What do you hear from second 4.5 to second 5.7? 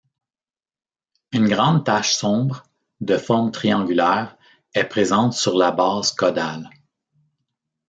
est présente sur la